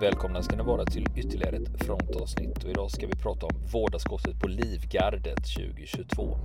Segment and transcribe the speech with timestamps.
[0.00, 4.40] Välkomna ska ni vara till ytterligare ett frontavsnitt och idag ska vi prata om vårdarskottet
[4.40, 6.38] på Livgardet 2022.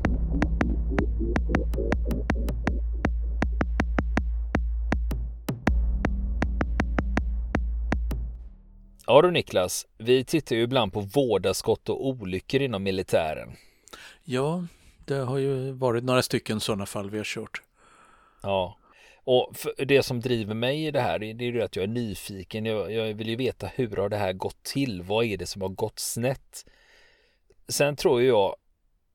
[9.08, 13.49] Ja du Niklas, vi tittar ju ibland på vårdarskott och olyckor inom militären.
[14.24, 14.66] Ja,
[15.05, 17.62] det har ju varit några stycken sådana fall vi har kört.
[18.41, 18.77] Ja,
[19.23, 22.66] och det som driver mig i det här, det är ju att jag är nyfiken.
[22.66, 25.02] Jag, jag, vill ju veta hur har det här gått till?
[25.02, 26.66] Vad är det som har gått snett?
[27.68, 28.55] Sen tror jag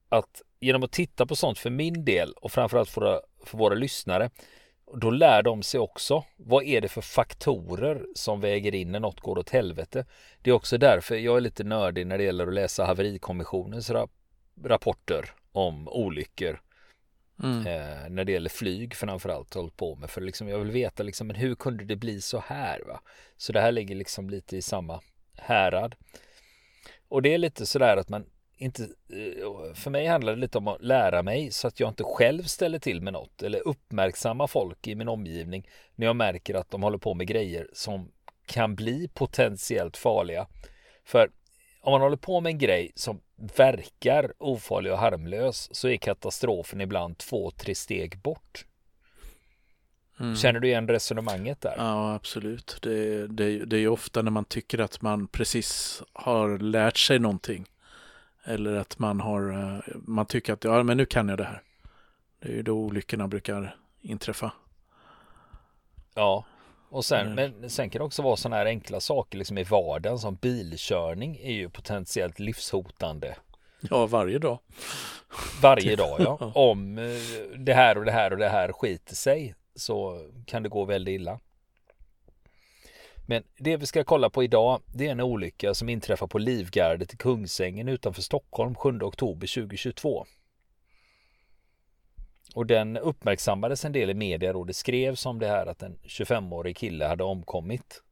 [0.09, 3.75] att genom att titta på sånt för min del och framförallt för våra, för våra
[3.75, 4.31] lyssnare,
[4.95, 9.21] då lär de sig också vad är det för faktorer som väger in när något
[9.21, 10.07] går åt helvete.
[10.43, 13.91] Det är också därför jag är lite nördig när det gäller att läsa haverikommissionens
[14.65, 16.61] rapporter om olyckor
[17.43, 17.67] Mm.
[17.67, 20.11] Eh, när det gäller flyg framförallt hållit på med.
[20.11, 22.81] För liksom, jag vill veta liksom, men hur kunde det bli så här?
[22.87, 23.01] Va?
[23.37, 25.01] Så det här ligger liksom lite i samma
[25.37, 25.95] härad.
[27.09, 28.25] Och det är lite sådär att man
[28.57, 32.05] inte, eh, för mig handlar det lite om att lära mig så att jag inte
[32.05, 36.71] själv ställer till med något eller uppmärksamma folk i min omgivning när jag märker att
[36.71, 38.11] de håller på med grejer som
[38.47, 40.47] kan bli potentiellt farliga.
[41.05, 41.31] För
[41.81, 43.21] om man håller på med en grej som
[43.57, 48.65] verkar ofarlig och harmlös så är katastrofen ibland två, tre steg bort.
[50.21, 50.37] Mm.
[50.37, 51.75] Känner du igen resonemanget där?
[51.77, 52.79] Ja, absolut.
[52.83, 57.19] Det, det, det är ju ofta när man tycker att man precis har lärt sig
[57.19, 57.67] någonting.
[58.45, 61.63] Eller att man har, eh, man tycker att ja, men nu kan jag det här.
[62.41, 64.53] Det är ju då olyckorna brukar inträffa.
[66.15, 66.45] Ja,
[66.91, 67.53] och sen, mm.
[67.61, 71.37] men sen kan det också vara sådana här enkla saker liksom i vardagen som bilkörning
[71.43, 73.37] är ju potentiellt livshotande.
[73.81, 74.59] Ja, varje dag.
[75.63, 76.53] Varje dag, ja.
[76.55, 77.05] Om eh,
[77.59, 81.13] det här och det här och det här skiter sig så kan det gå väldigt
[81.21, 81.41] illa.
[83.27, 87.15] Men det vi ska kolla på idag, det är en olycka som inträffar på Livgardet
[87.15, 90.27] i Kungsängen utanför Stockholm 7 oktober 2022.
[92.55, 95.99] Och den uppmärksammades en del i media och det skrevs om det här att en
[95.99, 98.03] 25-årig kille hade omkommit.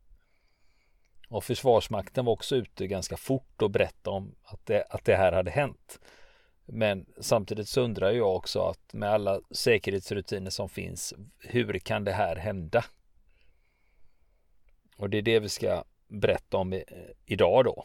[1.29, 5.33] Och Försvarsmakten var också ute ganska fort och berättade om att det, att det här
[5.33, 6.01] hade hänt.
[6.67, 12.13] Men samtidigt så undrar jag också att med alla säkerhetsrutiner som finns, hur kan det
[12.13, 12.85] här hända?
[14.97, 16.83] Och det är det vi ska berätta om
[17.27, 17.85] idag då.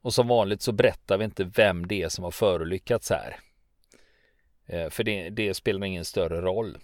[0.00, 3.36] Och som vanligt så berättar vi inte vem det är som har förolyckats här.
[4.66, 6.78] Eh, för det, det spelar ingen större roll.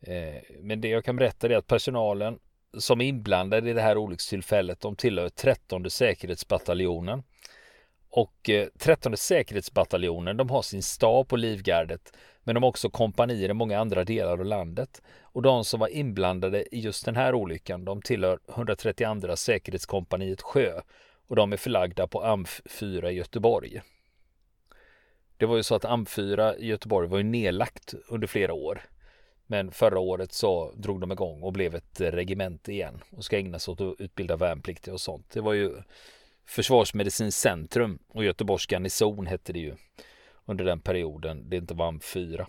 [0.00, 2.38] Eh, men det jag kan berätta är att personalen
[2.78, 7.22] som är inblandade i det här olyckstillfället de tillhör 13 säkerhetsbataljonen.
[8.10, 13.48] Och eh, 13 säkerhetsbataljonen de har sin stab på Livgardet men de har också kompanier
[13.48, 15.02] i många andra delar av landet.
[15.20, 20.80] Och de som var inblandade i just den här olyckan de tillhör 132 säkerhetskompaniet Sjö
[21.28, 23.80] och de är förlagda på AMF 4 i Göteborg.
[25.38, 28.80] Det var ju så att AMF4 i Göteborg var ju nedlagt under flera år.
[29.46, 33.58] Men förra året så drog de igång och blev ett regemente igen och ska ägna
[33.58, 35.30] sig åt att utbilda värnpliktiga och sånt.
[35.30, 35.76] Det var ju
[36.48, 39.74] Försvarsmedicinskt centrum och Göteborgs garnison hette det ju
[40.44, 42.46] under den perioden det inte var AMF4.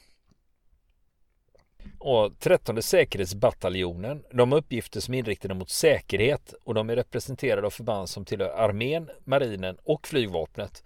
[2.00, 7.68] Och 13 säkerhetsbataljonen, de har uppgifter som är inriktade mot säkerhet och de är representerade
[7.68, 10.84] av förband som tillhör armén, marinen och flygvapnet.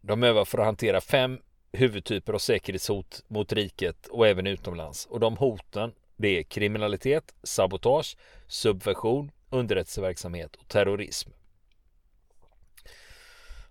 [0.00, 1.38] De övar för att hantera fem
[1.72, 5.06] huvudtyper av säkerhetshot mot riket och även utomlands.
[5.06, 8.16] Och de hoten det är kriminalitet, sabotage,
[8.46, 11.30] subversion, underrättelseverksamhet och terrorism.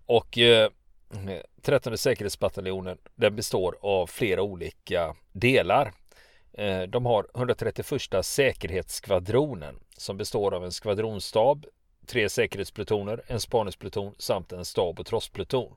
[0.06, 0.70] Och eh,
[1.62, 5.94] 13 säkerhetsbataljonen den består av flera olika delar.
[6.54, 11.66] Eh, de har 131 säkerhetsskvadronen som består av en skvadronstab,
[12.10, 15.76] tre säkerhetsplutoner, en spaningspluton samt en stab och trosspluton.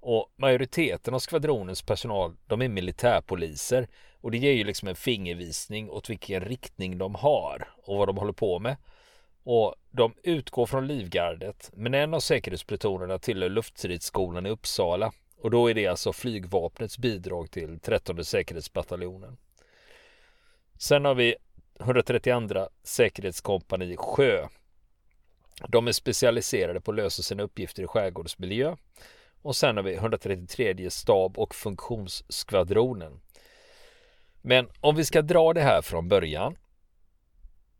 [0.00, 3.88] Och majoriteten av skvadronens personal, de är militärpoliser.
[4.20, 8.16] Och det ger ju liksom en fingervisning åt vilken riktning de har och vad de
[8.16, 8.76] håller på med.
[9.44, 15.12] Och de utgår från Livgardet, men en av säkerhetsplutonerna tillhör luftstridsskolan i Uppsala.
[15.36, 19.36] Och då är det alltså flygvapnets bidrag till 13 säkerhetsbataljonen.
[20.78, 21.34] Sen har vi
[21.80, 24.48] 132 säkerhetskompani Sjö.
[25.68, 28.76] De är specialiserade på att lösa sina uppgifter i skärgårdsmiljö
[29.42, 33.20] och sen har vi 133 stab och funktionsskvadronen.
[34.42, 36.56] Men om vi ska dra det här från början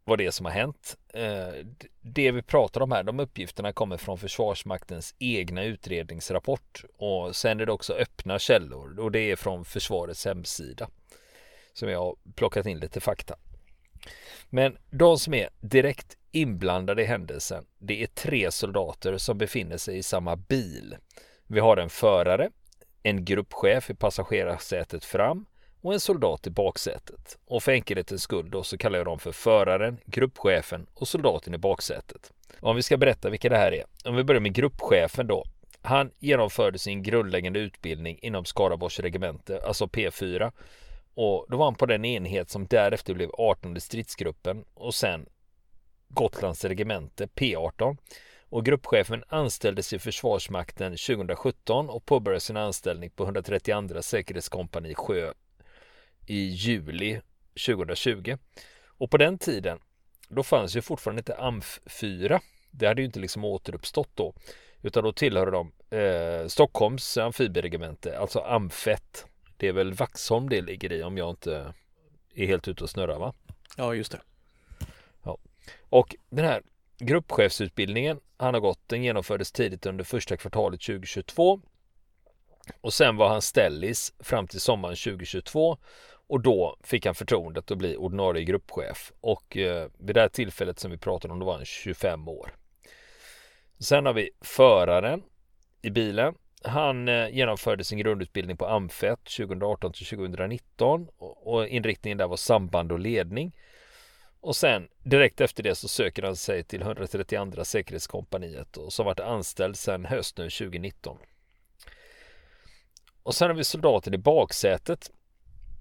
[0.05, 0.97] vad det är som har hänt.
[1.15, 1.67] Eh,
[2.01, 7.67] det vi pratar om här, de uppgifterna kommer från Försvarsmaktens egna utredningsrapport och sen är
[7.67, 10.89] det också öppna källor och det är från försvarets hemsida
[11.73, 13.37] som jag har plockat in lite fakta.
[14.51, 19.99] Men de som är direkt inblandade i händelsen, det är tre soldater som befinner sig
[19.99, 20.97] i samma bil.
[21.47, 22.51] Vi har en förare,
[23.03, 25.47] en gruppchef i passagerarsätet fram
[25.81, 27.39] och en soldat i baksätet.
[27.47, 31.59] Och för enkelhetens skull då så kallar jag dem för föraren, gruppchefen och soldaten i
[31.59, 32.33] baksätet.
[32.61, 33.85] Om vi ska berätta vilka det här är.
[34.05, 35.45] Om vi börjar med gruppchefen då.
[35.83, 40.53] Han genomförde sin grundläggande utbildning inom Skaraborgs regemente, alltså P4.
[41.15, 45.27] Och då var han på den enhet som därefter blev 18 stridsgruppen och sen
[46.09, 47.97] Gotlands regemente P18
[48.49, 55.33] och gruppchefen anställdes i Försvarsmakten 2017 och påbörjade sin anställning på 132 säkerhetskompani Sjö
[56.27, 57.21] i juli
[57.67, 58.37] 2020.
[58.87, 59.79] Och på den tiden
[60.29, 62.41] då fanns ju fortfarande inte AMF 4.
[62.71, 64.35] Det hade ju inte liksom återuppstått då.
[64.83, 69.27] Utan då tillhörde de eh, Stockholms amfibieregemente, alltså AMFET.
[69.57, 71.75] Det är väl Vaxholm det ligger i om jag inte
[72.35, 73.35] är helt ute och snurrar va?
[73.77, 74.21] Ja, just det.
[75.95, 76.63] Och den här
[76.99, 81.61] gruppchefsutbildningen han har gått, den genomfördes tidigt under första kvartalet 2022.
[82.81, 85.79] Och sen var han ställis fram till sommaren 2022
[86.27, 90.79] och då fick han förtroendet att bli ordinarie gruppchef och eh, vid det här tillfället
[90.79, 92.55] som vi pratade om då var han 25 år.
[93.79, 95.23] Sen har vi föraren
[95.83, 96.35] i bilen.
[96.65, 102.93] Han eh, genomförde sin grundutbildning på AMFET 2018 till 2019 och inriktningen där var samband
[102.93, 103.53] och ledning.
[104.45, 109.21] Och sen direkt efter det så söker han sig till 132 säkerhetskompaniet och som varit
[109.21, 111.19] anställd sedan hösten 2019.
[113.23, 115.11] Och sen har vi soldaten i baksätet.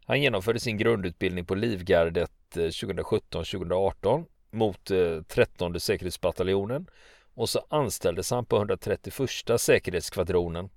[0.05, 6.87] Han genomförde sin grundutbildning på Livgardet eh, 2017-2018 mot eh, 13 säkerhetsbataljonen
[7.33, 9.29] och så anställdes han på 131
[9.61, 10.69] säkerhetskvadronen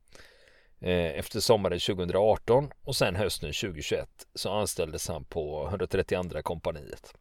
[0.80, 7.14] eh, efter sommaren 2018 och sen hösten 2021 så anställdes han på 132 kompaniet.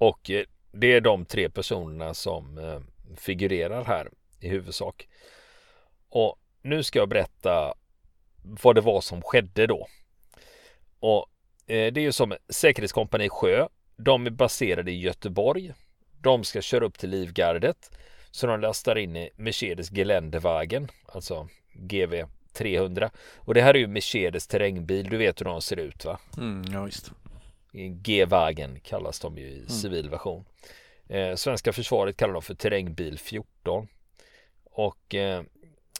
[0.00, 2.80] Och eh, det är de tre personerna som eh,
[3.16, 4.08] figurerar här
[4.40, 5.08] i huvudsak.
[6.08, 7.74] Och nu ska jag berätta
[8.42, 9.86] vad det var som skedde då.
[11.00, 11.26] Och
[11.66, 13.68] eh, det är ju som Säkerhetskompani Sjö.
[13.96, 15.72] De är baserade i Göteborg
[16.22, 17.90] de ska köra upp till Livgardet.
[18.30, 23.10] Så de lastar in i Mercedes Geländewagen, alltså GV 300.
[23.36, 26.18] Och det här är ju Mercedes terrängbil, du vet hur de ser ut va?
[26.36, 27.12] Mm, ja visst.
[27.72, 29.68] G-wagen kallas de ju i mm.
[29.68, 30.44] civil version.
[31.08, 33.88] Eh, svenska försvaret kallar dem för terrängbil 14.
[34.64, 35.42] Och eh,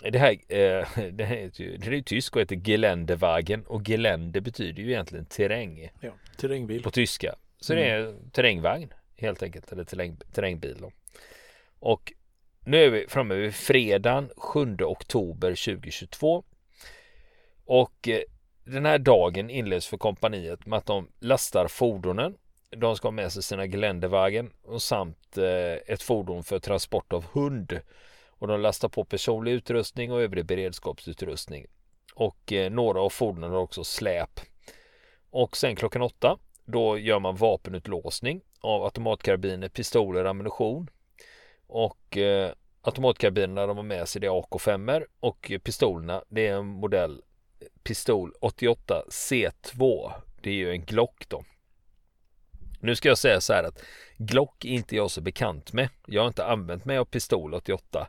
[0.02, 4.40] det här, eh, det, här är ju, det är tysk och heter Geländewagen och Gelände
[4.40, 5.90] betyder ju egentligen terräng.
[6.00, 6.82] Ja, terrängbil.
[6.82, 7.34] På tyska.
[7.60, 7.84] Så mm.
[7.84, 10.76] det är terrängvagn helt enkelt, eller terräng, terrängbil.
[10.80, 10.92] Då.
[11.78, 12.12] Och
[12.64, 16.44] nu är vi framme vid fredagen 7 oktober 2022.
[17.64, 18.20] Och eh,
[18.70, 22.36] den här dagen inleds för kompaniet med att de lastar fordonen.
[22.76, 27.24] De ska ha med sig sina Geländewagen och samt eh, ett fordon för transport av
[27.32, 27.80] hund.
[28.28, 31.66] Och de lastar på personlig utrustning och övrig beredskapsutrustning.
[32.14, 34.40] Och eh, några av fordonen har också släp.
[35.30, 40.90] Och sen klockan åtta då gör man vapenutlåsning av automatkarbiner, pistoler, ammunition.
[41.66, 46.66] Och eh, automatkarbinerna de har med sig det är AK5 och pistolerna det är en
[46.66, 47.22] modell
[47.82, 50.12] pistol 88 C2.
[50.42, 51.44] Det är ju en Glock då.
[52.80, 53.82] Nu ska jag säga så här att
[54.16, 55.88] Glock är inte jag så bekant med.
[56.06, 58.08] Jag har inte använt mig av pistol 88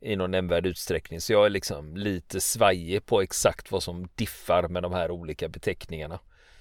[0.00, 4.68] i någon nämnvärd utsträckning så jag är liksom lite svajig på exakt vad som diffar
[4.68, 6.20] med de här olika beteckningarna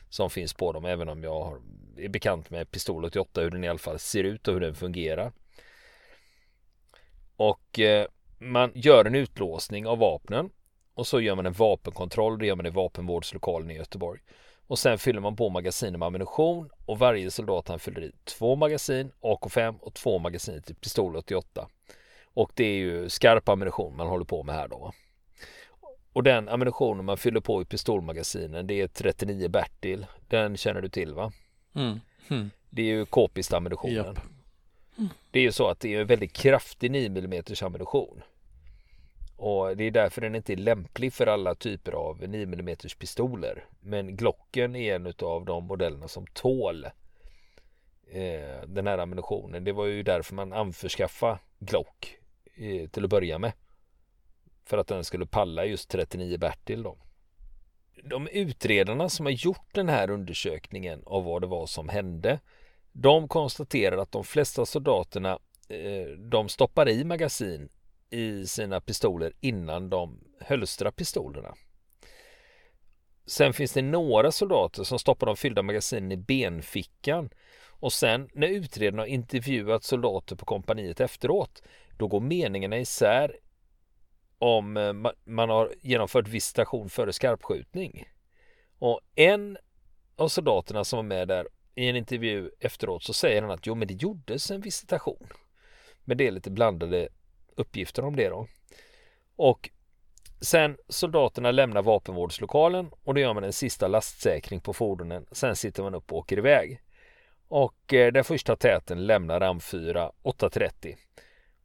[0.09, 1.61] som finns på dem även om jag
[1.97, 4.75] är bekant med pistol 88 hur den i alla fall ser ut och hur den
[4.75, 5.31] fungerar.
[7.35, 8.07] Och eh,
[8.37, 10.49] man gör en utlåsning av vapnen
[10.99, 12.39] och så gör man en vapenkontroll.
[12.39, 14.19] Det gör man i vapenvårdslokalen i Göteborg.
[14.67, 18.55] Och sen fyller man på magasinen med ammunition och varje soldat han fyller i två
[18.55, 21.67] magasin AK5 och två magasin till pistol 88.
[22.23, 24.91] Och det är ju skarp ammunition man håller på med här då.
[26.13, 30.05] Och den ammunitionen man fyller på i pistolmagasinen det är 39 Bertil.
[30.27, 31.31] Den känner du till va?
[31.75, 31.99] Mm.
[32.29, 32.49] Mm.
[32.69, 33.95] Det är ju k-pist ammunitionen.
[33.95, 34.19] Yep.
[35.31, 38.21] Det är ju så att det är en väldigt kraftig 9 mm ammunition.
[39.39, 43.65] Och det är därför den inte är lämplig för alla typer av 9 mm pistoler.
[43.79, 46.85] Men Glocken är en av de modellerna som tål
[48.11, 49.63] eh, den här ammunitionen.
[49.63, 52.17] Det var ju därför man anförskaffade Glock
[52.55, 53.51] eh, till att börja med.
[54.65, 56.97] För att den skulle palla just 39 Bertil då.
[58.03, 62.39] De utredarna som har gjort den här undersökningen av vad det var som hände
[62.91, 67.69] de konstaterar att de flesta soldaterna eh, de stoppar i magasin
[68.09, 71.55] i sina pistoler innan de hölstrar pistolerna.
[73.25, 77.29] Sen finns det några soldater som stoppar de fyllda magasinen i benfickan
[77.67, 81.63] och sen när utredarna har intervjuat soldater på kompaniet efteråt
[81.97, 83.35] då går meningarna isär
[84.37, 88.07] om eh, man har genomfört visitation före skarpskjutning.
[88.79, 89.57] Och en
[90.15, 93.75] av soldaterna som var med där i en intervju efteråt så säger han att jo
[93.75, 95.27] men det gjordes en visitation.
[96.03, 97.09] Men det är lite blandade
[97.59, 98.47] uppgifter om det då.
[99.35, 99.69] Och
[100.41, 105.25] sen soldaterna lämnar vapenvårdslokalen och då gör man en sista lastsäkring på fordonen.
[105.31, 106.81] Sen sitter man upp och åker iväg.
[107.47, 110.95] Och eh, den första täten lämnar RAM4 8.30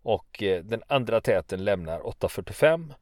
[0.02, 2.94] och eh, den andra täten lämnar 8.45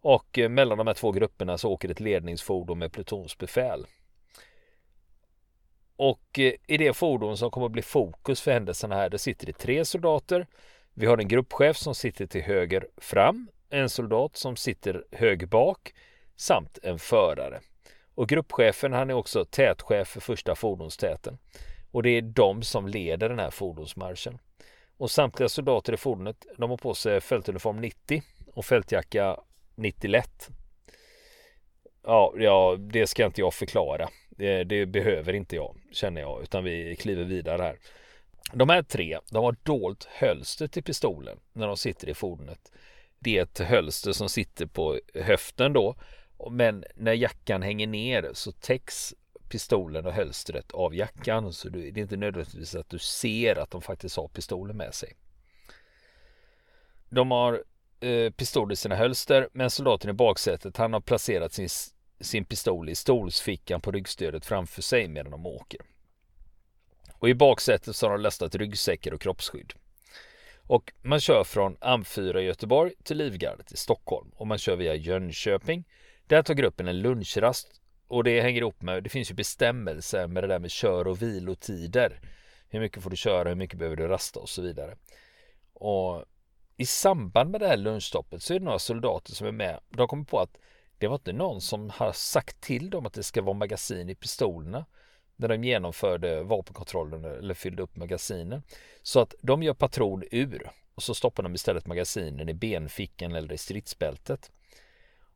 [0.00, 3.86] och eh, mellan de här två grupperna så åker ett ledningsfordon med plutonsbefäl.
[5.96, 9.46] Och eh, i det fordon som kommer att bli fokus för händelserna här, det sitter
[9.46, 10.46] det tre soldater.
[10.98, 15.94] Vi har en gruppchef som sitter till höger fram, en soldat som sitter höger bak
[16.36, 17.60] samt en förare.
[18.14, 21.38] Och gruppchefen han är också tätchef för första fordonstäten.
[21.90, 24.38] Och det är de som leder den här fordonsmarschen.
[24.96, 28.22] Och samtliga soldater i fordonet de har på sig fältuniform 90
[28.52, 29.40] och fältjacka
[29.74, 30.48] 90 lätt.
[32.02, 34.08] Ja, ja, det ska inte jag förklara.
[34.30, 37.76] Det, det, behöver inte jag, känner jag, utan vi kliver vidare här.
[38.52, 42.72] De här tre, de har dolt hölster till pistolen när de sitter i fordonet.
[43.18, 45.96] Det är ett hölster som sitter på höften då,
[46.50, 49.14] men när jackan hänger ner så täcks
[49.48, 51.52] pistolen och hölstret av jackan.
[51.52, 55.12] Så det är inte nödvändigtvis att du ser att de faktiskt har pistolen med sig.
[57.08, 57.64] De har
[58.00, 61.68] eh, pistol i sina hölster men soldaten i baksätet han har placerat sin,
[62.20, 65.80] sin pistol i stolsfickan på ryggstödet framför sig medan de åker.
[67.18, 69.72] Och i baksätet så har de lastat ryggsäckar och kroppsskydd.
[70.66, 74.94] Och man kör från AM4 i Göteborg till Livgardet i Stockholm och man kör via
[74.94, 75.84] Jönköping.
[76.26, 80.42] Där tar gruppen en lunchrast och det hänger ihop med, det finns ju bestämmelser med
[80.42, 82.20] det där med kör och vilotider.
[82.68, 84.96] Hur mycket får du köra, hur mycket behöver du rasta och så vidare.
[85.72, 86.24] Och
[86.76, 89.80] i samband med det här lunchstoppet så är det några soldater som är med.
[89.88, 90.56] De kommer på att
[90.98, 94.14] det var inte någon som har sagt till dem att det ska vara magasin i
[94.14, 94.84] pistolerna
[95.36, 98.62] när de genomförde vapenkontrollen eller fyllde upp magasinen.
[99.02, 103.54] Så att de gör patron ur och så stoppar de istället magasinen i benfickan eller
[103.54, 104.50] i stridsbältet.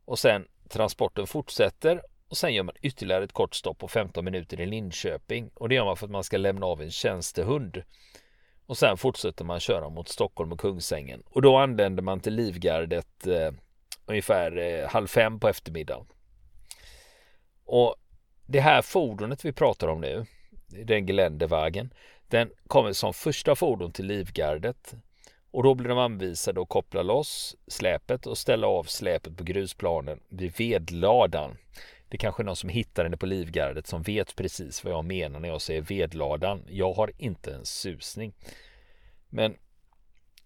[0.04, 4.60] Och sen transporten fortsätter och sen gör man ytterligare ett kort stopp på 15 minuter
[4.60, 7.82] i Linköping och det gör man för att man ska lämna av en tjänstehund.
[8.66, 13.26] Och sen fortsätter man köra mot Stockholm och Kungsängen och då anländer man till Livgardet
[13.26, 13.52] eh,
[14.06, 16.06] ungefär eh, halv fem på eftermiddagen.
[17.64, 17.94] Och
[18.50, 20.26] det här fordonet vi pratar om nu,
[20.68, 21.94] den Geländewagen,
[22.28, 24.94] den kommer som första fordon till Livgardet
[25.50, 30.20] och då blir de anvisade att koppla loss släpet och ställa av släpet på grusplanen
[30.28, 31.56] vid vedladan.
[32.08, 35.04] Det är kanske är någon som hittar henne på Livgardet som vet precis vad jag
[35.04, 36.62] menar när jag säger vedladan.
[36.68, 38.32] Jag har inte en susning.
[39.28, 39.56] Men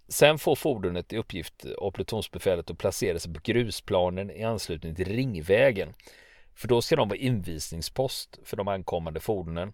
[0.08, 5.08] sen får fordonet i uppgift av plutonsbefälet att placera sig på grusplanen i anslutning till
[5.08, 5.94] Ringvägen.
[6.54, 9.72] För då ska de vara invisningspost för de ankommande fordonen.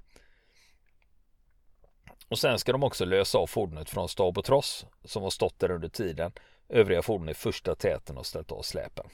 [2.28, 5.58] Och sen ska de också lösa av fordonet från stab och tross som har stått
[5.58, 6.32] där under tiden.
[6.68, 9.06] Övriga fordon i första täten och ställt av släpen.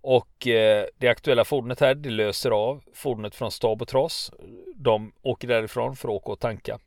[0.00, 4.32] Och eh, det aktuella fordonet här, det löser av fordonet från stab och tross.
[4.74, 6.78] De åker därifrån för att åka och tanka.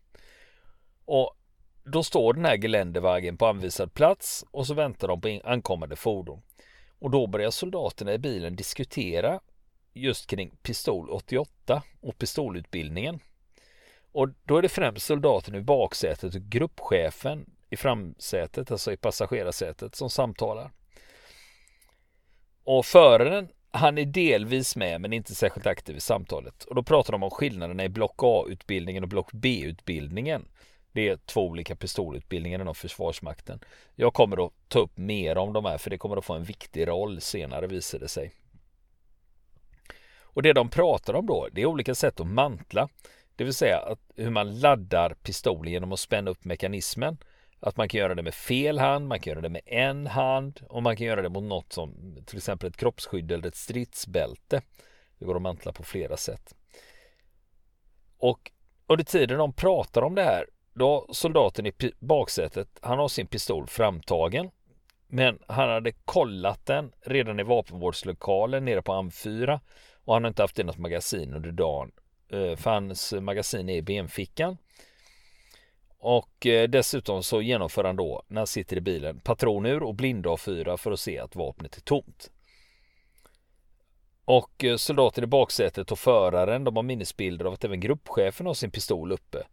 [1.05, 1.36] Och
[1.84, 6.41] då står den här geländevägen på anvisad plats och så väntar de på ankommande fordon.
[7.00, 9.39] Och då börjar soldaterna i bilen diskutera
[9.94, 13.20] just kring pistol 88 och pistolutbildningen.
[14.12, 19.96] Och då är det främst soldaten i baksätet och gruppchefen i framsätet, alltså i passagerarsätet,
[19.96, 20.72] som samtalar.
[22.64, 26.64] Och föraren, han är delvis med men inte särskilt aktiv i samtalet.
[26.64, 30.46] Och då pratar de om skillnaderna i block A-utbildningen och block B-utbildningen.
[30.92, 33.60] Det är två olika pistolutbildningar inom Försvarsmakten.
[33.96, 36.44] Jag kommer att ta upp mer om de här för det kommer att få en
[36.44, 38.32] viktig roll senare visar det sig.
[40.34, 42.90] Och det de pratar om då, det är olika sätt att mantla.
[43.36, 47.18] Det vill säga att hur man laddar pistolen genom att spänna upp mekanismen
[47.66, 50.60] att man kan göra det med fel hand, man kan göra det med en hand
[50.70, 54.62] och man kan göra det mot något som till exempel ett kroppsskydd eller ett stridsbälte.
[55.20, 56.56] Det går att mantla på flera sätt.
[58.18, 58.52] Och
[58.88, 63.68] under tiden de pratar om det här, då soldaten i baksätet, han har sin pistol
[63.68, 64.50] framtagen.
[65.08, 69.60] Men han hade kollat den redan i vapenvårdslokalen nere på AM4
[70.06, 71.92] och han har inte haft i något magasin under dagen.
[72.30, 74.58] Eh, för hans magasin är i benfickan.
[75.98, 80.78] Och eh, dessutom så genomför han då, när han sitter i bilen, patronur och blindavfyra
[80.78, 82.32] för att se att vapnet är tomt.
[84.26, 88.54] Och eh, soldaten i baksätet och föraren de har minnesbilder av att även gruppchefen har
[88.54, 89.44] sin pistol uppe.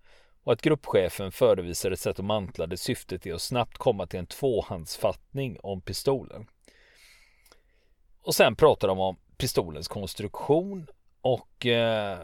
[0.43, 4.19] Och att gruppchefen förevisar ett sätt att mantla där syftet är att snabbt komma till
[4.19, 6.47] en tvåhandsfattning om pistolen.
[8.23, 10.87] Och sen pratar de om pistolens konstruktion
[11.21, 12.19] och eh,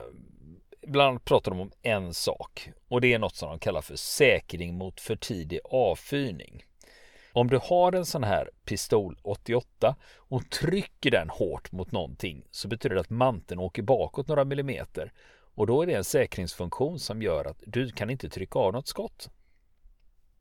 [0.87, 3.97] bland annat pratar de om en sak och det är något som de kallar för
[3.97, 6.65] säkring mot för tidig avfyrning.
[7.33, 12.69] Om du har en sån här pistol 88 och trycker den hårt mot någonting så
[12.69, 15.13] betyder det att manteln åker bakåt några millimeter
[15.55, 18.89] och då är det en säkringsfunktion som gör att du kan inte trycka av något
[18.89, 19.31] skott.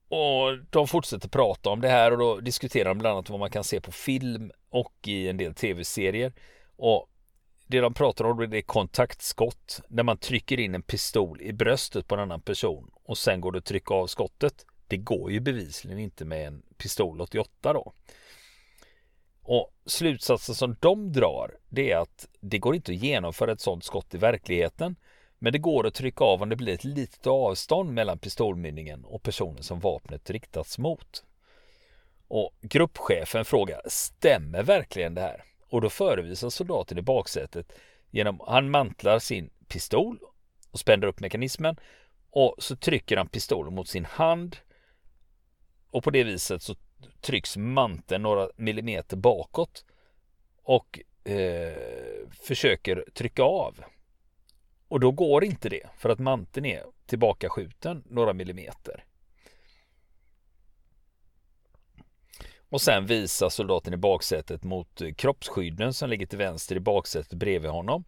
[0.10, 3.50] Och de fortsätter prata om det här och då diskuterar de bland annat vad man
[3.50, 6.34] kan se på film och i en del tv-serier.
[6.77, 7.10] Och
[7.67, 9.82] det de pratar om det är kontaktskott.
[9.88, 13.51] När man trycker in en pistol i bröstet på en annan person och sen går
[13.51, 14.65] det att trycka av skottet.
[14.88, 17.94] Det går ju bevisligen inte med en pistol 88 då.
[19.41, 23.84] Och slutsatsen som de drar det är att det går inte att genomföra ett sådant
[23.84, 24.96] skott i verkligheten.
[25.39, 29.24] Men det går att trycka av om det blir ett litet avstånd mellan pistolmynningen och
[29.24, 31.24] personen som vapnet riktats mot.
[32.27, 35.44] Och gruppchefen frågar, stämmer verkligen det här?
[35.69, 37.72] Och då förevisar soldaten i baksätet
[38.12, 40.19] genom, han mantlar sin pistol
[40.72, 41.75] och spänner upp mekanismen
[42.29, 44.57] och så trycker han pistolen mot sin hand
[45.89, 46.75] och på det viset så
[47.22, 49.86] trycks manteln några millimeter bakåt
[50.63, 51.77] och eh,
[52.31, 53.79] försöker trycka av.
[54.88, 59.03] Och då går inte det för att manteln är tillbakaskjuten några millimeter.
[62.75, 67.72] Och sen visar soldaten i baksätet mot kroppsskydden som ligger till vänster i baksätet bredvid
[67.72, 68.03] honom.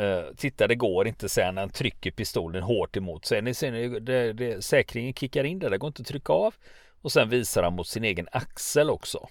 [0.00, 3.42] Uh, titta det går inte sen när han trycker pistolen hårt emot sig.
[3.42, 6.54] Ni ser, det, det, säkringen kickar in där, det går inte att trycka av.
[7.02, 9.28] Och sen visar han mot sin egen axel också.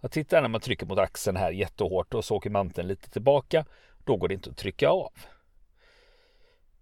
[0.00, 3.64] Jag tittar när man trycker mot axeln här jättehårt och så åker manteln lite tillbaka.
[4.04, 5.12] Då går det inte att trycka av.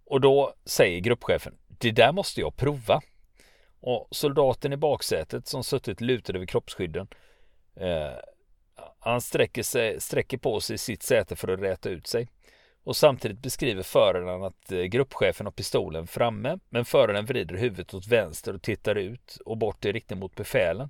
[0.05, 3.01] Och då säger gruppchefen, det där måste jag prova.
[3.79, 7.07] Och soldaten i baksätet som suttit lutad över kroppsskydden
[7.75, 8.11] eh,
[8.99, 12.27] han sträcker, sig, sträcker på sig i sitt säte för att räta ut sig.
[12.83, 18.07] Och samtidigt beskriver föraren att eh, gruppchefen har pistolen framme men föraren vrider huvudet åt
[18.07, 20.89] vänster och tittar ut och bort i riktning mot befälen.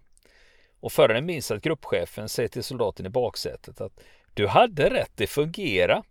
[0.79, 3.99] Och föraren minns att gruppchefen säger till soldaten i baksätet att
[4.33, 6.03] du hade rätt, det fungera.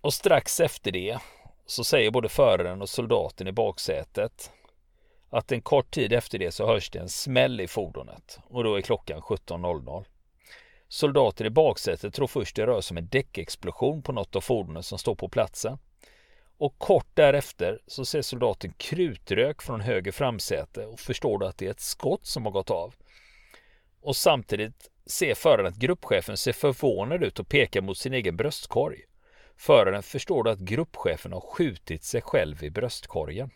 [0.00, 1.18] Och strax efter det
[1.66, 4.50] så säger både föraren och soldaten i baksätet
[5.30, 8.74] att en kort tid efter det så hörs det en smäll i fordonet och då
[8.74, 10.04] är klockan 17.00.
[10.88, 14.82] Soldaten i baksätet tror först det rör sig om en däckexplosion på något av fordonen
[14.82, 15.78] som står på platsen.
[16.58, 21.66] Och kort därefter så ser soldaten krutrök från höger framsäte och förstår då att det
[21.66, 22.94] är ett skott som har gått av.
[24.00, 29.04] Och samtidigt ser föraren att gruppchefen ser förvånad ut och pekar mot sin egen bröstkorg.
[29.56, 33.50] Föraren förstår då att gruppchefen har skjutit sig själv i bröstkorgen.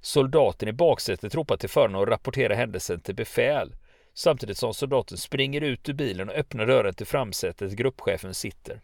[0.00, 3.74] Soldaten i baksätet ropar till föraren och rapporterar händelsen till befäl
[4.14, 8.80] samtidigt som soldaten springer ut ur bilen och öppnar dörren till framsätet gruppchefen sitter.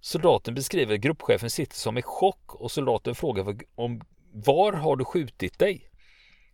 [0.00, 4.00] Soldaten beskriver att gruppchefen sitter som i chock och soldaten frågar om
[4.32, 5.90] var har du skjutit dig?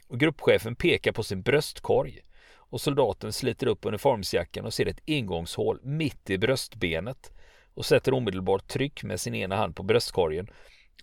[0.09, 5.81] Och gruppchefen pekar på sin bröstkorg och soldaten sliter upp uniformsjackan och ser ett ingångshål
[5.83, 7.33] mitt i bröstbenet
[7.79, 10.49] och sätter omedelbart tryck med sin ena hand på bröstkorgen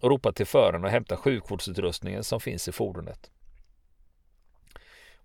[0.01, 3.31] och ropar till föraren och hämtar sjukvårdsutrustningen som finns i fordonet.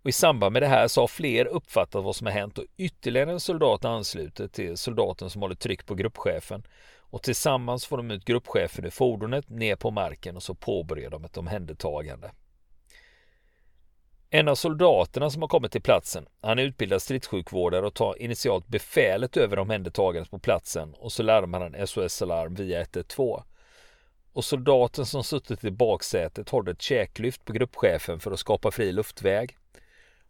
[0.02, 2.64] Och I samband med det här så har fler uppfattat vad som har hänt och
[2.76, 6.62] ytterligare en soldat ansluter till soldaten som håller tryck på gruppchefen
[6.98, 11.24] och tillsammans får de ut gruppchefen ur fordonet ner på marken och så påbörjar de
[11.24, 12.30] ett omhändertagande.
[14.32, 18.68] En av soldaterna som har kommit till platsen, han är utbildad stridssjukvårdare och tar initialt
[18.68, 23.42] befälet över omhändertagandet på platsen och så larmar han SOS-alarm via 112.
[24.32, 28.92] Och soldaten som suttit i baksätet håller ett käklyft på gruppchefen för att skapa fri
[28.92, 29.56] luftväg.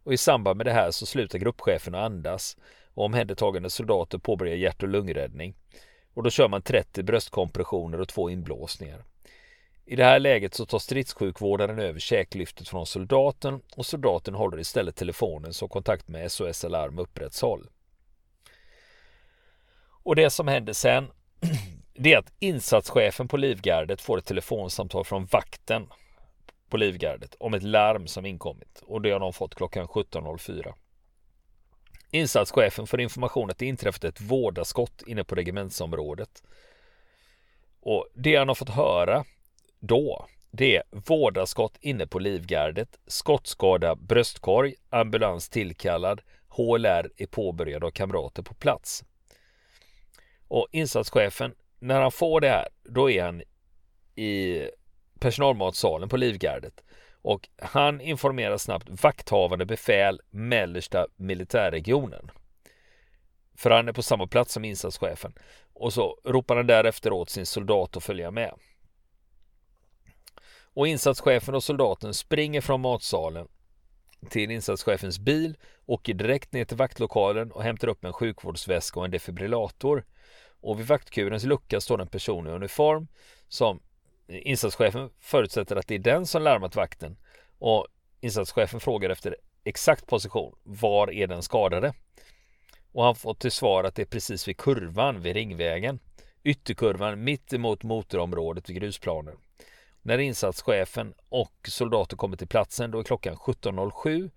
[0.03, 2.57] Och i samband med det här så slutar gruppchefen att andas
[2.93, 5.55] och omhändertagande soldater påbörjar hjärt och lungräddning.
[6.13, 9.03] Och då kör man 30 bröstkompressioner och två inblåsningar.
[9.85, 14.95] I det här läget så tar stridssjukvårdaren över käklyftet från soldaten och soldaten håller istället
[14.95, 17.69] telefonen så kontakt med SOS Alarm upprätthåll.
[20.03, 21.11] Och det som händer sen
[21.93, 25.87] det är att insatschefen på Livgardet får ett telefonsamtal från vakten
[26.69, 30.73] på Livgardet om ett larm som inkommit och det har de fått klockan 17.04.
[32.11, 36.43] Insatschefen får information att det inträffat ett vårdaskott inne på regementsområdet.
[37.81, 39.25] Och det han har fått höra
[39.81, 47.91] då, det är vårdarskott inne på Livgardet, skottskada bröstkorg, ambulans tillkallad, HLR är påbörjad av
[47.91, 49.03] kamrater på plats.
[50.47, 53.41] Och insatschefen, när han får det här, då är han
[54.15, 54.61] i
[55.19, 56.83] personalmatsalen på Livgardet
[57.21, 62.31] och han informerar snabbt vakthavande befäl mellersta militärregionen.
[63.57, 65.33] För han är på samma plats som insatschefen
[65.73, 68.53] och så ropar han därefter åt sin soldat att följa med.
[70.73, 73.47] Och insatschefen och soldaten springer från matsalen
[74.29, 79.11] till insatschefens bil, åker direkt ner till vaktlokalen och hämtar upp en sjukvårdsväska och en
[79.11, 80.05] defibrillator.
[80.61, 83.07] Och vid vaktkurens lucka står en person i uniform
[83.47, 83.79] som
[84.27, 87.17] insatschefen förutsätter att det är den som larmat vakten
[87.59, 87.87] och
[88.21, 90.55] insatschefen frågar efter exakt position.
[90.63, 91.93] Var är den skadade?
[92.91, 95.99] Och han får till svar att det är precis vid kurvan vid Ringvägen.
[96.43, 99.35] Ytterkurvan mitt emot motorområdet vid grusplanen.
[100.01, 104.31] När insatschefen och soldater kommer till platsen då är klockan 17.07.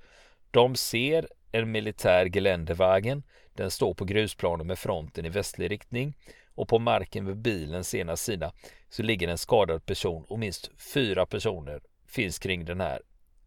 [0.50, 3.22] De ser en militär Geländewagen.
[3.54, 6.14] Den står på grusplanen med fronten i västlig riktning
[6.54, 8.52] och på marken vid bilens ena sida
[8.88, 13.02] så ligger en skadad person och minst fyra personer finns kring den här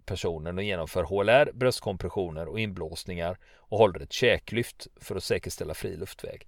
[0.06, 5.98] personen och genomför HLR, bröstkompressioner och inblåsningar och håller ett käklyft för att säkerställa fri
[5.98, 6.48] luftväg.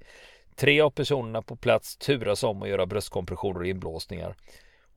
[0.55, 4.35] Tre av personerna på plats turas om att göra bröstkompressioner och inblåsningar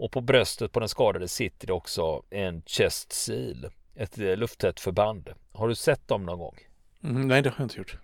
[0.03, 4.81] och på bröstet på den skadade sitter det också en chest seal, ett eh, lufttätt
[4.81, 5.31] förband.
[5.53, 6.59] Har du sett dem någon gång?
[7.05, 7.99] Mm, nej, det har jag inte gjort.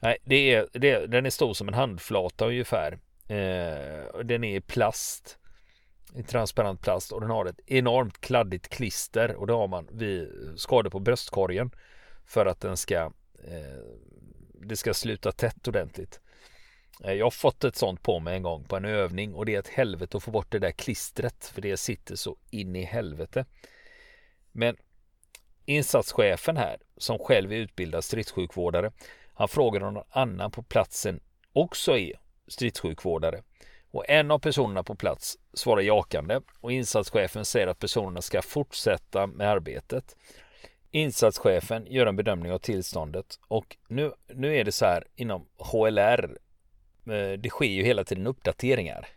[0.00, 2.92] Nej, det är, det, den är stor som en handflata ungefär.
[3.28, 5.38] Eh, den är i plast.
[6.14, 10.28] I transparent plast och den har ett enormt kladdigt klister och det har man vid
[10.56, 11.70] skador på bröstkorgen
[12.26, 12.96] för att den ska
[13.44, 13.84] eh,
[14.54, 16.20] det ska sluta tätt ordentligt.
[17.04, 19.54] Eh, jag har fått ett sånt på mig en gång på en övning och det
[19.54, 22.82] är ett helvete att få bort det där klistret för det sitter så in i
[22.82, 23.44] helvete.
[24.52, 24.76] Men
[25.64, 28.92] insatschefen här som själv är utbildad stridssjukvårdare
[29.34, 31.20] han frågar om någon annan på platsen
[31.52, 32.12] också är
[32.48, 33.42] stridssjukvårdare
[33.90, 39.26] och en av personerna på plats svarar jakande och insatschefen säger att personerna ska fortsätta
[39.26, 40.16] med arbetet.
[40.90, 46.38] Insatschefen gör en bedömning av tillståndet och nu, nu är det så här inom HLR
[47.38, 49.08] det sker ju hela tiden uppdateringar.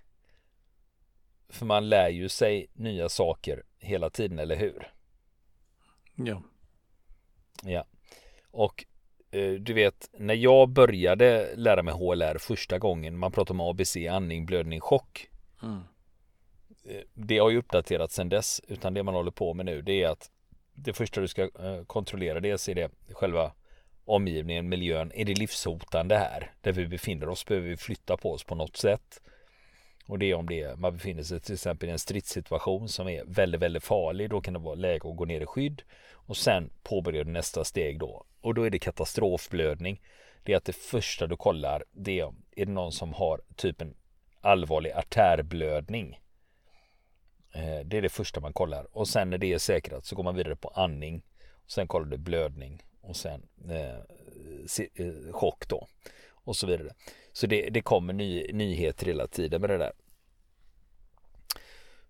[1.49, 4.91] För man lär ju sig nya saker hela tiden, eller hur?
[6.15, 6.41] Ja.
[7.63, 7.85] Ja.
[8.51, 8.85] Och
[9.31, 13.97] eh, du vet, när jag började lära mig HLR första gången, man pratar om ABC,
[14.09, 15.29] andning, blödning, chock.
[15.63, 15.79] Mm.
[16.85, 20.03] Eh, det har ju uppdaterats sedan dess, utan det man håller på med nu, det
[20.03, 20.31] är att
[20.73, 21.49] det första du ska
[21.87, 23.51] kontrollera, dels är det själva
[24.07, 25.11] omgivningen, miljön.
[25.15, 27.45] Är det livshotande här där vi befinner oss?
[27.45, 29.21] Behöver vi flytta på oss på något sätt?
[30.07, 33.23] Och det är om det man befinner sig till exempel i en stridssituation som är
[33.25, 34.29] väldigt, väldigt farlig.
[34.29, 37.63] Då kan det vara läge att gå ner i skydd och sen påbörjar du nästa
[37.63, 38.25] steg då.
[38.41, 40.01] Och då är det katastrofblödning.
[40.43, 43.81] Det är att det första du kollar det är är det någon som har typ
[43.81, 43.95] en
[44.41, 46.19] allvarlig artärblödning.
[47.53, 50.23] Eh, det är det första man kollar och sen när det är säkrat så går
[50.23, 51.23] man vidare på andning.
[51.67, 53.95] Sen kollar du blödning och sen eh,
[54.95, 55.87] eh, chock då
[56.33, 56.89] och så vidare.
[57.33, 59.91] Så det, det kommer ny, nyheter hela tiden med det där.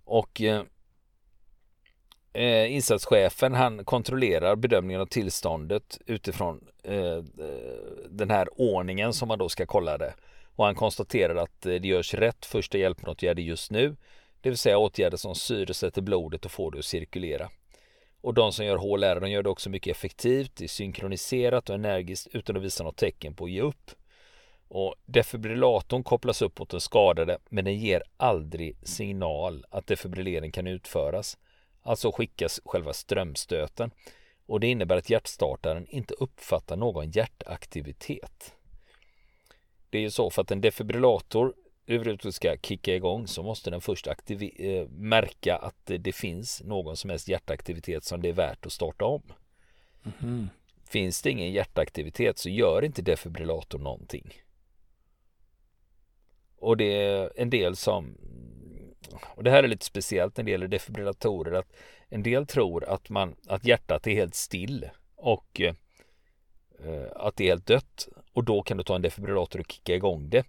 [0.04, 0.64] Och eh,
[2.34, 7.24] eh, insatschefen han kontrollerar bedömningen av tillståndet utifrån eh,
[8.10, 10.14] den här ordningen som man då ska kolla det.
[10.56, 13.96] Och han konstaterar att eh, det görs rätt första hjälpåtgärder just nu.
[14.42, 17.50] Det vill säga åtgärder som syresätter blodet och får det att cirkulera.
[18.22, 21.76] Och de som gör HLR de gör det också mycket effektivt, det är synkroniserat och
[21.76, 23.92] energiskt utan att visa något tecken på att ge upp.
[24.68, 30.68] Och defibrillatorn kopplas upp mot den skadade men den ger aldrig signal att defibrillering kan
[30.68, 31.38] utföras.
[31.82, 33.92] Alltså skickas själva strömstöten
[34.46, 38.54] och det innebär att hjärtstartaren inte uppfattar någon hjärtaktivitet.
[39.90, 41.54] Det är ju så för att en defibrillator
[41.88, 47.10] överhuvudtaget ska kicka igång så måste den först eh, märka att det finns någon som
[47.10, 49.24] helst hjärtaktivitet som det är värt att starta om.
[50.22, 50.50] Mm.
[50.90, 54.34] Finns det ingen hjärtaktivitet så gör inte defibrillatorn någonting.
[56.60, 58.18] Och det är en del som
[59.36, 61.74] och det här är lite speciellt när det gäller defibrillatorer att
[62.10, 65.74] en del tror att man att hjärtat är helt still och eh,
[67.16, 70.30] att det är helt dött och då kan du ta en defibrillator och kicka igång
[70.30, 70.46] det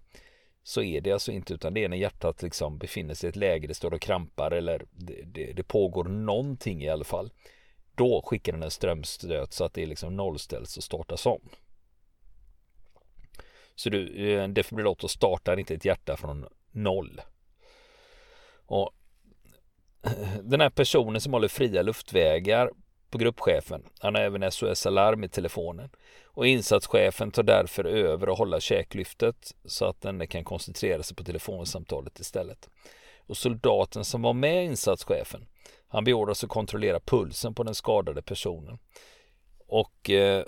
[0.63, 3.35] så är det alltså inte utan det är när hjärtat liksom befinner sig i ett
[3.35, 7.31] läge, det står och krampar eller det, det, det pågår någonting i alla fall.
[7.95, 11.49] Då skickar den en strömstöt så att det liksom nollställs och startas om.
[13.75, 17.21] Så du, eh, en defibrillator startar inte ett hjärta från noll.
[18.65, 18.91] Och
[20.43, 22.71] den här personen som håller fria luftvägar
[23.09, 23.83] på gruppchefen.
[23.99, 25.89] Han har även SOS Alarm i telefonen.
[26.23, 31.23] Och insatschefen tar därför över och håller käklyftet så att den kan koncentrera sig på
[31.23, 32.69] telefonsamtalet istället.
[33.27, 35.47] Och soldaten som var med insatschefen,
[35.87, 38.77] han beordras att kontrollera pulsen på den skadade personen.
[39.67, 40.45] Och eh,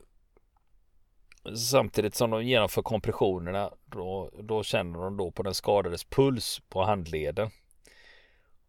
[1.55, 6.83] samtidigt som de genomför kompressionerna då, då känner de då på den skadades puls på
[6.83, 7.49] handleden.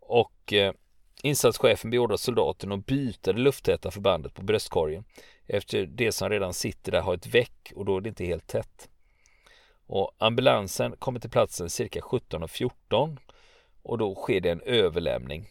[0.01, 0.75] Och eh,
[1.23, 5.05] insatschefen beordrar soldaten att byta det lufttäta förbandet på bröstkorgen
[5.47, 8.47] efter det som redan sitter där har ett väck och då är det inte helt
[8.47, 8.89] tätt.
[9.87, 13.19] Och ambulansen kommer till platsen cirka 17.14
[13.83, 15.49] och då sker det en överlämning.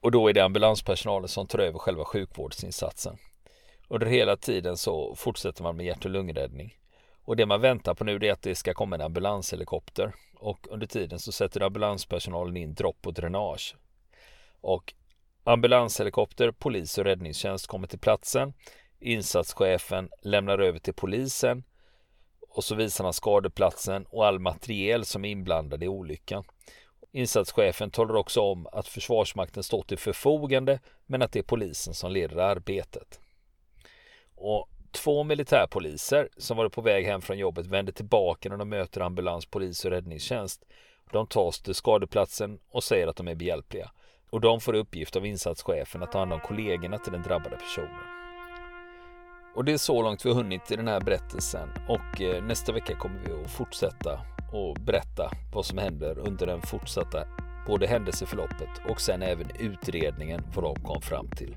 [0.00, 3.16] Och då är det ambulanspersonalen som tar över själva sjukvårdsinsatsen.
[3.88, 6.76] Under hela tiden så fortsätter man med hjärt och lungräddning.
[7.24, 10.12] Och det man väntar på nu är att det ska komma en ambulanshelikopter.
[10.42, 13.76] Och under tiden så sätter ambulanspersonalen in dropp och dränage.
[14.60, 14.94] Och
[15.44, 18.52] ambulanshelikopter, polis och räddningstjänst kommer till platsen.
[19.00, 21.64] Insatschefen lämnar över till polisen
[22.48, 26.44] och så visar han skadeplatsen och all materiel som är inblandad i olyckan.
[27.12, 32.12] Insatschefen talar också om att Försvarsmakten står till förfogande men att det är polisen som
[32.12, 33.20] leder arbetet.
[34.34, 39.00] Och två militärpoliser som varit på väg hem från jobbet vänder tillbaka när de möter
[39.00, 40.64] ambulans, polis och räddningstjänst.
[41.12, 43.90] De tas till skadeplatsen och säger att de är behjälpliga.
[44.30, 48.22] Och de får uppgift av insatschefen att ta hand om kollegorna till den drabbade personen.
[49.54, 52.72] Och det är så långt vi har hunnit i den här berättelsen och eh, nästa
[52.72, 54.20] vecka kommer vi att fortsätta
[54.52, 57.24] och berätta vad som händer under den fortsatta
[57.66, 61.56] både händelseförloppet och sen även utredningen vad de kom fram till.